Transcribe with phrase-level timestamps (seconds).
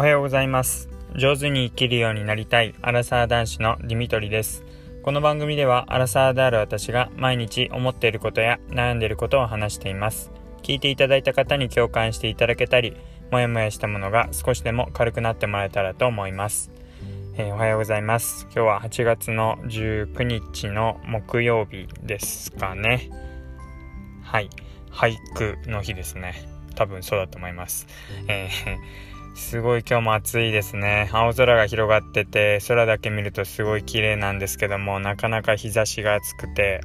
[0.00, 0.88] おはようございます。
[1.14, 4.64] 上手に生きるようになりたいアラサー男子のディミトリです。
[5.02, 10.32] この番組ではアラサーである私が毎日思っていることや悩んでいることを話しています。
[10.62, 12.96] 聞いていただいた方に共感していただけたり
[13.30, 16.70] もやもやしたものが少しでも軽くなってもらえたらと思います。
[17.36, 18.44] えー、おはようございます。
[18.44, 23.10] 今日は8月の19日の木曜日ですかね。
[24.22, 24.48] はい。
[24.90, 26.48] 俳句の日ですね。
[26.74, 27.86] 多分そうだと思います。
[28.28, 31.08] えー、すごい今日も暑いですね。
[31.12, 36.80] 青空が広がってて、空だけ見るとすごい綺麗なんですけども、なかなか日差しが暑くて、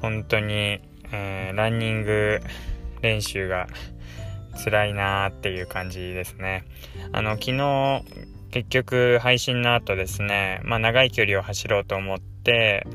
[0.00, 0.80] 本当に、
[1.12, 2.40] えー、ランニング
[3.02, 3.66] 練習が
[4.64, 6.64] 辛いなーっていう感じですね。
[7.12, 8.02] あの、昨日、
[8.50, 12.86] 結局配信の後ですね、まあ長い距離を走ろうと思って、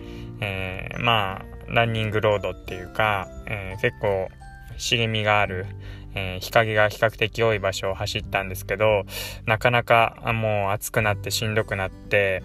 [0.42, 4.30] えー、まあ、ランニングロードっていうか、えー、結構
[4.78, 5.66] 茂みがある、
[6.16, 9.04] えー、日陰が比較的多い場所を走ったんですけど、
[9.45, 12.44] なかなかもう暑くなってしんどくなって、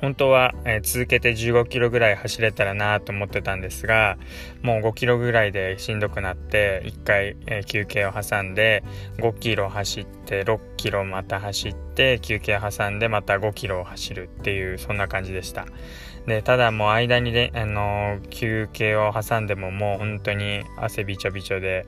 [0.00, 4.18] 本当は、えー、続けて15キロぐらい走れたらなと思ってたんですが、
[4.62, 8.82] もう5キロぐらいでしんどくなって、1回、えー、休憩を挟んで、
[9.18, 15.66] 5キロ走って、6キロまた走って、休憩挟んで、また5キロを走るっていう、そんな感じでした。
[16.26, 21.86] で、ただもう間にで、あのー、休憩を挟んでももう本当に汗びちょびちょで、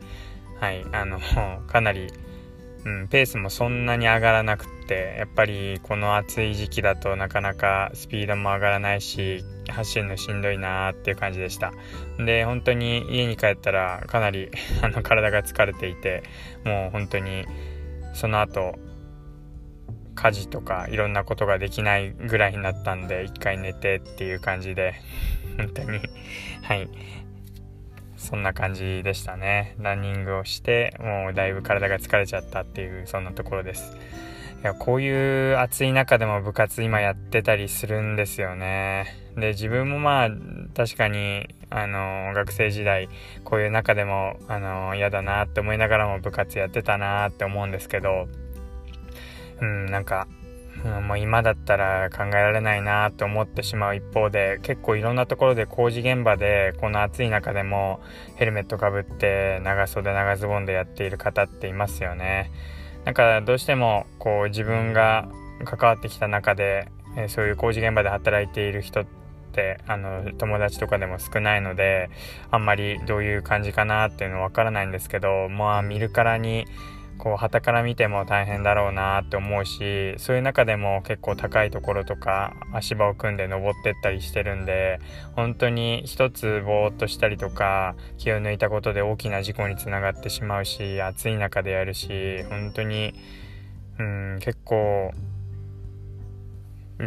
[0.60, 1.20] はい、あの、
[1.66, 2.08] かなり、
[2.84, 11.72] うん、ペースもそんなに上がらなくってやっぱりこの暑い時期だとなかなかスピードも上がらないし走るのしんどいなーっていう感じでした。
[12.18, 14.50] で本当に家に帰ったらかなり
[14.82, 16.22] あの体が疲れていて
[16.64, 17.44] もう本当に
[18.14, 18.78] その後
[20.14, 24.94] 家事とかいろんなことができないぐらいになったんで一回寝てっていう感じで
[25.56, 26.00] 本当に
[26.62, 26.88] はい。
[28.16, 29.76] そんな感じでしたね。
[29.78, 33.96] ランニングをして、もうだいぶ体が疲れちゃったっていう、そんなところです。
[34.62, 39.06] いや、こういう暑い中でも部活今やってたりするんですよね。
[39.36, 40.30] で、自分もまあ、
[40.74, 43.08] 確かに、あの、学生時代、
[43.44, 48.28] こういう中でも、あの、嫌だなって思いながらも部活やってたなって思うんですけど、
[49.60, 50.26] うん、なんか、
[50.84, 58.00] うん、もう今だったら考えられないなと思ってしまう一方で結構いろんなところで工事現場でこの暑い中でも
[58.36, 62.50] ヘルメットかぶって長袖長ズボンでやっている方っていますよね。
[63.04, 65.28] なんかどうしてもこう自分が
[65.64, 66.88] 関わってきた中で、
[67.28, 69.06] そういう工事現場で働いている人っ
[69.52, 72.10] てあの友達とかでも少ないので
[72.50, 76.66] あんまりどういう感じかなっていうのわからないんですけどまあ見るからに
[77.18, 85.00] こう旗から見ても大変だろうなって思うしそういう中でも結構高いところとか足場を組んで登ってったりしてるんで
[85.34, 93.14] 本当に一つぼーっとしたりとか気を抜いたことで大きな事故につながってしまうし暑い中でやるし本当に
[93.98, 95.12] うん結構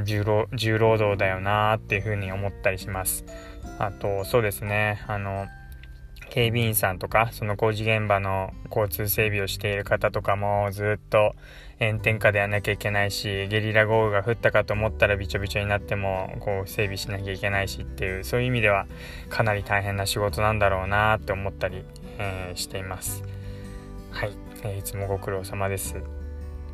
[0.04, 0.48] 重労
[0.98, 3.26] 働だよなっていうふうに思ったりします。
[3.80, 5.48] あとそうですねあの
[6.30, 11.36] 警備員さんとかその工事現場の交通整備をしている方とかもずっと
[11.80, 18.86] 炎天下でやらなきゃいけないしゲリラ豪雨が降ったかと思ったらびちょびちょになってもこう整備しなきゃいけないしっていうそういう意味では
[19.30, 21.84] かなり大変な仕事なんだろうなって思ったり、
[22.18, 23.24] えー、しています。
[24.12, 24.32] はい、
[24.64, 25.96] えー、いつもご苦労様です。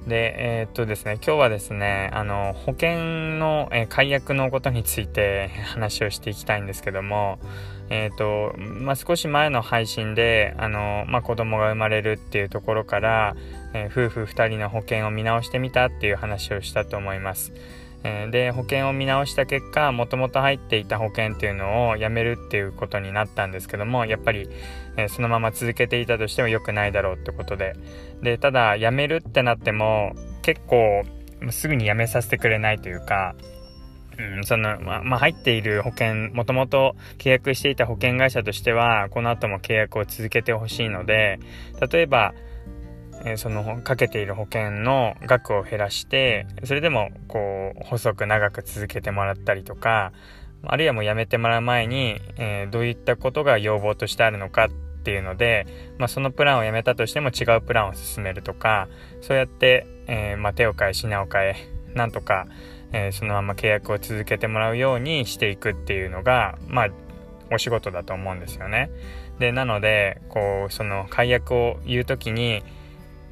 [0.08, 7.40] で、えー、っとですね、今日はですね、あの、保険の、えー、解約のことについて話をしていきたいんですけども、
[7.90, 13.36] え、ー、と、まあ、少し前の配信で、あの、まあ、子供が生まれるっていうところから、
[13.74, 17.54] えー、夫婦2人の保険を見直してみたっていう話をしたと思います。
[18.04, 24.48] えー、で、保険を見直した結果、もともと入っていた保険っていうのをやめるっていうことになったんですけども、やっぱり、
[24.96, 27.74] えそのまま続けていたとしても良くないだろうってことで。
[28.22, 30.14] で、ただ、やめるってなっても、
[30.44, 31.04] 結構、
[31.50, 33.36] すぐにやめさせてくれないというか、
[34.18, 41.40] うん、その、ままあ、入っている保険、もともと契約していた保険会社としては、この後も契約を続けてほしいので、
[41.92, 42.34] 例えば、
[43.26, 50.12] えそのかけている保険の額を減らして、それでもこう細く長く続けてもらったりとか、
[50.68, 54.70] あるいはもうやめてもらう前に、えー、どういったことが要望としてあるのかっ
[55.04, 55.66] ていうので、
[55.98, 58.88] まあ、そのプランをやめたとしても違うプランを進めるとか、
[59.22, 61.56] そうやって、えー、まあ、手を変え品を変え、
[61.96, 62.48] なんとか、
[62.92, 66.88] えー、そのまま契約を続けてもらうようにしていくっていうのが、まあ、
[67.52, 68.90] お仕事だと思うんですよね。
[69.40, 72.64] で、なので、こう、その解約を言う時に、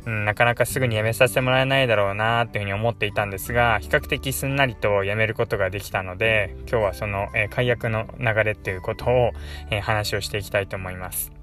[0.05, 9.31] うん、なかなかすぐに辞めさせてもらえないだろうなっていうふうに思っていたんですが、比較的すんなりと辞めることができたので、今日はその、えー、解約の流れっていうことを、
[9.69, 11.42] えー、話をしていきたいと思います。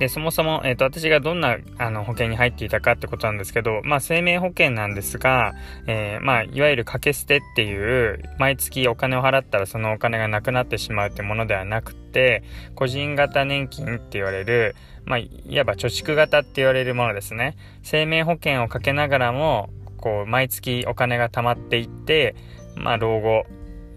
[0.00, 5.52] で、そもそも、えっ、ー、と、私がどんな、あの、保険に入っていたかってことなんですけど、まあ、生命保険なんですが、
[5.86, 12.42] えー、まあ、いわゆる掛け捨てっていう、毎月お金を払ったらそのお金がなくなってしまうってものではなくて、
[12.74, 14.74] 個人型年金って言われる、
[15.04, 17.58] まあ、いわば貯蓄型って言われるものですね。
[17.82, 19.68] 生命保険をかけながらも、
[19.98, 22.34] こう、毎月お金が貯まっていって、
[22.74, 23.44] まあ、老後、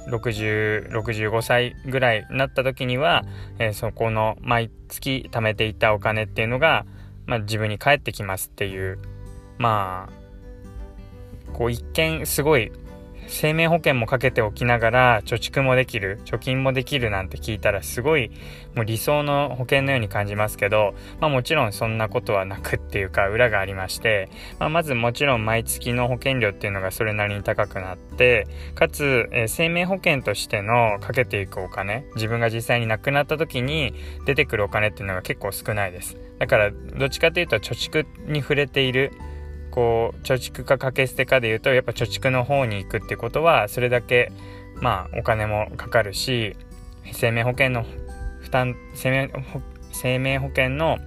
[0.08, 3.24] 60、65歳ぐらいになった時には、
[3.60, 6.86] えー、そこの毎月貯めていたお金っていうのが、
[7.26, 9.00] まあ、自分に返ってきますっていう、
[9.58, 12.72] まあ、こう一見すごい
[13.28, 18.32] 生命保険もかけておきながら貯蓄もできる貯金もできるなんて聞いたらすごい
[18.76, 24.30] もう理想の保険のように感じますけど、まあ、もちろんそんなことはなくっていうか裏がありまして、
[24.60, 33.94] まあ、まずもちろん毎月の保険料っていうのがそれなりに高くなってかつ、えー、生命保険としてのかけていくお金自分が実際に亡くなった時に
[34.26, 36.18] 出てくるお金っていうのが結構少ないです。
[36.40, 39.12] だからどっちかというと貯蓄に触れている
[39.74, 44.32] こう貯蓄か掛け捨てかでいうとやっぱ貯蓄の方に行くってことはそれだけ
[44.80, 46.56] まあお金もかかるし
[47.12, 47.84] 生命保険の
[48.42, 49.32] 負担生命
[49.92, 51.00] 生命保険の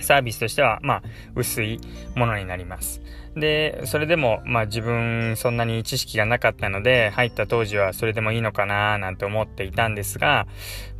[0.00, 1.02] サービスとしてはまあ
[1.34, 1.80] 薄い
[2.14, 3.00] ものになります
[3.36, 10.46] で、それでも、まあ自分そんなに知識がなかったので、入った当時はそれでもいいのかななんて思っていたんですが、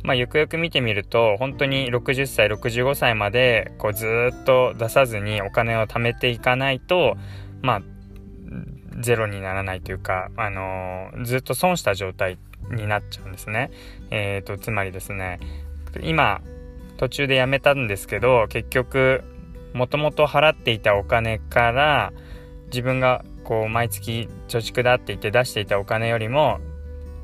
[0.03, 7.17] まあよくよく見てみると、本当に60歳、65歳まで、こうずっと出さずにお金を貯めていかないと、
[7.63, 7.81] まあ、
[9.01, 12.37] ゼロにならないというか、あのー、ずっと損した状態
[12.71, 13.71] になっちゃうんですね。
[14.11, 15.39] えっ、ー、と、つまりですね、
[16.01, 16.41] 今、
[16.97, 19.23] 途中でやめたんですけど、結局、
[19.73, 22.13] もともと払っていたお金から、
[22.67, 26.59] 自分がこう毎月貯蓄だって言って出していたお金よりも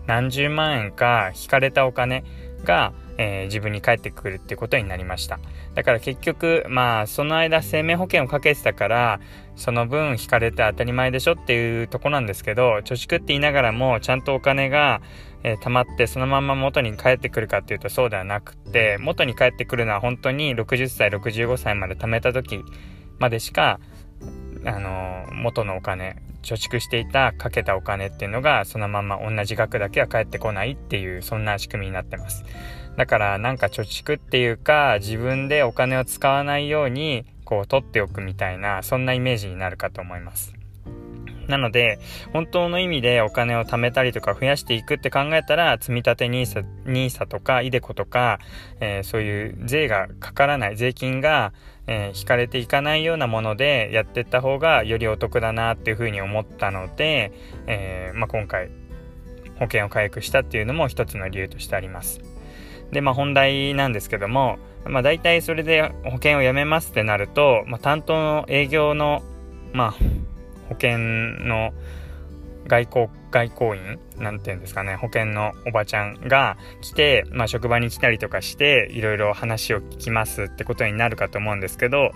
[0.07, 2.23] 何十万円か引かれたお金
[2.63, 5.39] が、えー、自分に返ってくるってことになりました。
[5.75, 9.19] だから結局まあその間生命保険をかけてたから
[9.55, 15.01] その分引かれて当たり前でしょっていうとこなんですけど貯蓄って言いながらもちゃんとお金が、
[15.43, 22.61] えー、貯まってそのまま元に返ってくるかっていうとそうではなくて元に返ってくるのは本当に60歳65歳まで貯めた時
[23.19, 23.79] までしか
[24.65, 32.43] あの元のお金貯蓄していたかけたお金っていうのがそのまま同じ額だけは返ってこないっていうそんな仕組みになってます。
[32.97, 40.53] だからなんか貯蓄っていうか自分でお金を使わないようにこう取っておくみたいなそんなイメージになるかと思います
[41.47, 41.99] なので、
[42.31, 48.39] 本当の意味でお金を貯めたりとか増やしていくって考えたら、積立 NISA, NISA とか、イデコとか、
[48.79, 51.53] えー、そういう税がかからない、税金が、
[51.87, 57.33] えー、引かれていかないようなものでやっていった方がよりお得だなっていうふうに思ったので、
[57.67, 58.69] えー、まあ、今回
[59.55, 62.32] 保険を解約したっていうのも一つの理由としてあります。
[62.93, 69.23] で、まあ、本題なんですけども、まあ、大体それで保険を辞めますってなると、まあ、担当の営業の、
[69.73, 69.99] まあ、保
[70.71, 71.73] 険の
[72.67, 82.11] 外交、外交員なんていうんですかね、保険のおばちゃんが来て、まあ職場に来たりとかして、いろいろ話を聞きますってことになるかと思うんですけど、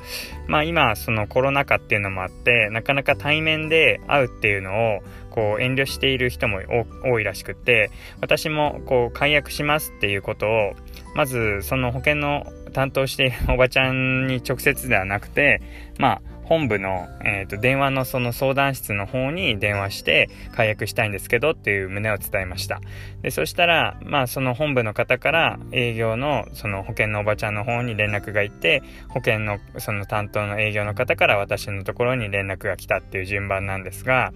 [0.48, 5.00] まあ今、そのコロナ禍っていうのもあって、なかなか対面で会うっていうのを、
[5.31, 6.60] こう遠慮している人も
[7.04, 7.90] 多いらしくて、
[8.22, 10.74] 私もこう解約しますっていうことを、
[11.16, 15.62] まずその保険の担当しているおばちゃんに直接ではなくて、
[15.97, 22.80] まあ本部の、えーと、電話のその相談室の方に電話して解約したいんですけどっていう旨を伝えました。
[23.21, 34.31] で、そしたら、まあその本部の方から営業のその保険のおばちゃんの方に連絡がいって、保険のその担当の営業の方から私のところに連絡が来たっていう順番なんですが、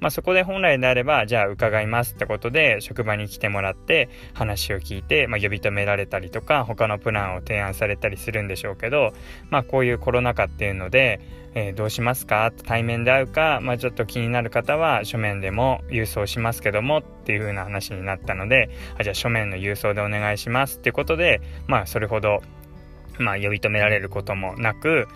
[0.00, 9.12] まあ、そこで本来であれば、じゃあ伺いますってことで、職場に来てもらって話を聞いて、まあ、呼び止められたりとか、他のプランを提案されたりするんでしょうけど、
[9.50, 11.20] まあ、こういうコロナ禍っていうので、
[11.54, 12.52] えー、どうしますか？
[12.66, 22.42] 対面で会うか、まあ、ちょっと気になる方は書面でも郵送しますけどもっていう風な話になったので、あじゃあ書面の郵送でお願いしますってことで、まあ、それほど、
[23.18, 25.08] まあ、呼び止められることもなく、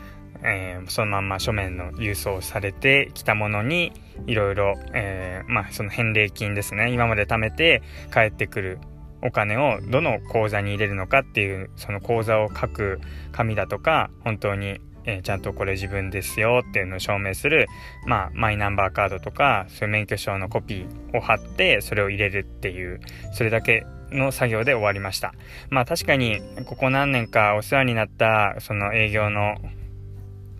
[0.43, 3.93] えー、そのまんま書面の郵送されてきたものに
[4.27, 6.91] いろいろ、えー、まあその返礼金ですね。
[6.91, 7.83] 今まで貯めて
[8.13, 8.79] 帰ってくる
[9.23, 13.01] お金をどの口座に入れるのかっていうその口座を書く
[13.33, 17.67] 紙だとか本当に、えー、ちゃんとこれ自分ですよっていうのを証明する、
[18.07, 23.01] まあ、マイナンバーカードとかそういう免許証のコピーを貼ってそれを入れるっていう
[23.33, 25.35] それだけの作業で終わりました。
[25.69, 29.57] まあ確かにここ何年かお世話になったその営業の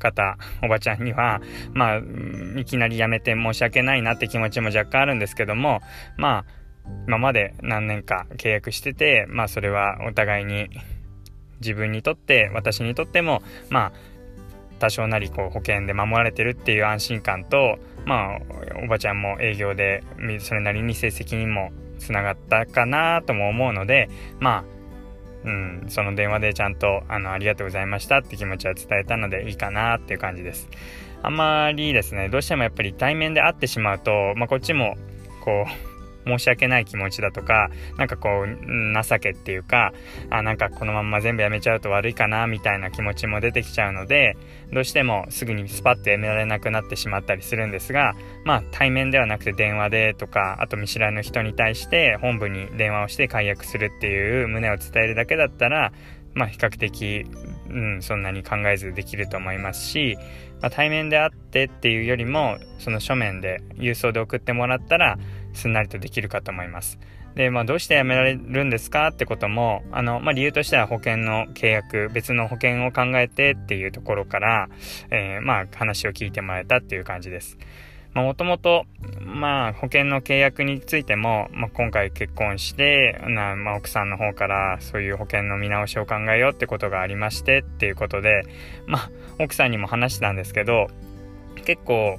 [0.01, 1.41] 方、おばちゃんには、
[1.73, 2.01] まあ、
[2.59, 5.81] いきなり辞めて申し訳ないなって気持ちも若干あるんですけども、
[6.17, 6.45] まあ、
[7.07, 10.69] 今まで何年か契約してて、まあそれはお互いに
[11.61, 13.93] 自分にとって私にとってもまあ
[14.79, 18.39] 多少なりこう保険で守られてるっていう安心感とまあ
[18.83, 20.03] おばちゃんも営業で
[20.41, 24.09] それなりに成績にもつながったかなとも思うので
[24.41, 24.80] まあ
[25.45, 30.69] うん、その電話でちゃんとあのありがとうございましたって気持ちは伝えたのでいいかなっていう感じです。
[31.23, 34.97] あんまりですね、どうしてもやっぱり対面で会ってしまうと、まあ、こっちも
[35.43, 35.90] こう
[36.27, 39.93] 申し訳ない気持ちだとか、なんかこう、情けっていうか、
[40.31, 44.37] あ、なんかこのまんま全部やめちゃうと悪いかな、みたいな気持ちも出てきちゃうので、
[44.73, 55.93] どうしてもすぐにスパッとやめられなくなってしまったりするんですが、まあ対面ではなくて電話でとか、あと見知らぬ人に対して本部に電話をして解約するっていう旨を伝えるだけだったら、
[56.35, 57.27] まあ比較的、
[57.69, 60.17] うん、そんなに考えずできると思いますし、
[60.61, 65.19] まあ、対面で会ってっていうよりも、その書面で郵送で送ってもらったら、
[65.61, 66.99] すんなりとできるかと思います。
[67.35, 74.69] で、まあ、どうして辞められるんですかってことも、あの、まあ、理由としては保険の契約、別の保険を考えてっていうところから、
[75.11, 77.57] えー、まあ、話を聞いてもらえたっていう感じです。
[78.13, 78.87] まあ、もともと、
[79.21, 88.43] まあ、保険の契約についても、まあ、今回結婚して、なまあ、奥さんの方からそういう保険の見直しを考えようってことがありましてっていうことで、
[88.87, 90.89] まあ、奥さんにも話したんですけど、
[91.65, 92.19] 結構、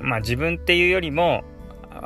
[0.00, 1.42] まあ、自分っていうよりも、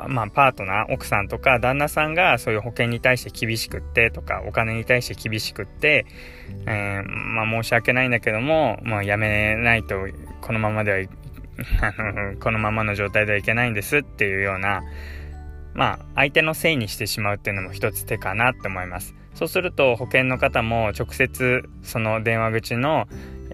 [0.07, 6.05] まあ、パートナー、奥さんとか旦那さんがそういう保険に対して厳しくってとか、お金に対して厳しくって、
[6.67, 10.07] えー、まあ、申し訳ないんだけども、まあ、やめないと、
[10.41, 11.09] このままでは、
[11.81, 14.83] あの、このままの状態ではいけないんですっていうような、
[15.73, 19.15] まあ、相手のせいにしてしまうっていうのも一つ手かなって思います。
[19.33, 23.07] そうすると、保険の方も直接、その電話口の、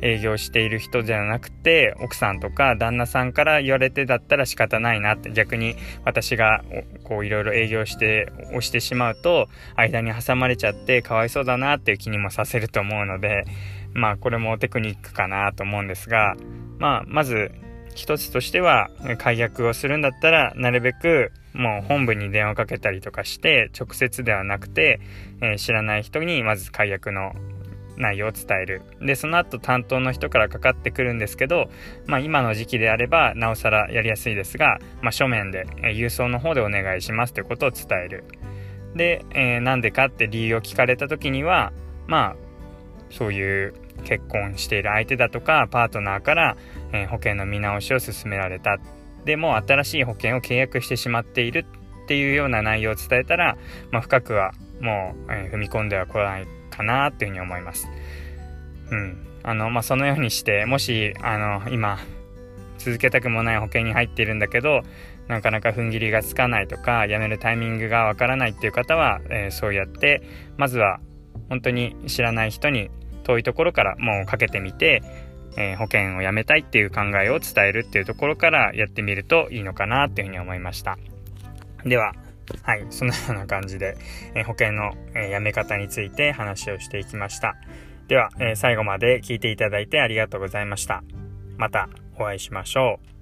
[0.03, 6.61] 営業している人じゃなくて奥さんとか旦那さんから言われてだったら仕方ないなって逆に私が
[7.05, 13.45] こういろいろ営業して押してしまうと間に挟まれちゃってかわいそうだなっていう気にもさせると思うので
[13.93, 16.35] まあこれもテクニックかなと思うんですが
[16.79, 17.51] まあまず
[17.95, 24.99] 一つとしては解約をするんだったらなるべくもう本部に電話かけたりとかして直接ではなくて、
[25.41, 27.33] えー、知らない人にまず解約の
[27.97, 28.81] 内容を伝える。
[29.01, 31.69] で、その後担当の人からかかってくるんですけど、
[32.05, 38.23] まあ今の時期であればなおさらやりやすいですが、まあ書面で、え郵送の方でお願いしますということを伝える。
[38.95, 41.71] で、えー、なんでかって理由を聞かれた時には、
[42.07, 42.35] まあ、
[43.09, 43.73] そういう
[44.03, 46.57] 結婚している相手だとかパートナーから、
[46.91, 48.77] えー、保険の見直しを勧められた。
[49.25, 51.65] でも新しい保険を契約してしまっている
[52.03, 53.57] っていうような内容を伝えたら、
[53.91, 57.87] まあ、深くはもう、えー、踏み込んではこないかなっていうふうに思います。
[58.91, 59.27] うん。
[59.43, 61.99] あの、まあ、そのようにして、もし、あの、今、
[62.77, 64.81] 続けたくもない保険に入っているんだけど、
[65.27, 70.21] なかなか踏ん切りがつかないとか、辞めるタイミングがわからないっていう方は、えー、そうやって、
[70.57, 70.99] まずは、
[71.49, 72.89] 本当に知らない人に
[73.23, 75.01] 遠いところからもうかけてみて、
[75.55, 80.97] えー、保険を辞めたいっていう考えを伝えるっていうところからやってみるといいのかなっていうふうに思いました。
[81.85, 82.13] では、
[82.61, 83.97] はい、そのような感じで、
[84.35, 87.55] え、保険の、えー、やめ方について話をしていきました。
[88.07, 91.03] では、え、最後まで聞いていただいてありがとうございました。
[91.57, 93.12] またお会いしましょう。